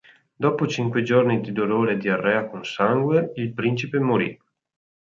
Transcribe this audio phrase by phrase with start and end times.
[0.35, 4.35] Dopo cinque giorni di dolore e diarrea con sangue, il principe morì.